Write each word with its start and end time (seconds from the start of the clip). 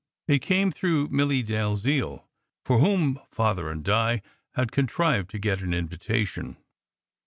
It 0.27 0.41
came 0.41 0.71
through 0.71 1.09
Milly 1.09 1.43
Dalziel, 1.43 2.27
for 2.65 2.79
whom 2.79 3.19
Father 3.29 3.69
and 3.69 3.83
Di 3.83 4.23
had 4.55 4.71
contrived 4.71 5.29
to 5.29 5.37
get 5.37 5.61
an 5.61 5.75
invitation. 5.75 6.57